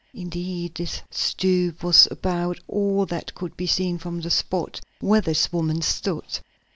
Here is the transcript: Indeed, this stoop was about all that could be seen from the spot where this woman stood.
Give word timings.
Indeed, 0.15 0.73
this 0.73 0.99
stoop 1.11 1.83
was 1.83 2.07
about 2.09 2.59
all 2.67 3.05
that 3.05 3.35
could 3.35 3.55
be 3.55 3.67
seen 3.67 3.99
from 3.99 4.19
the 4.21 4.31
spot 4.31 4.81
where 4.99 5.21
this 5.21 5.53
woman 5.53 5.83
stood. 5.83 6.39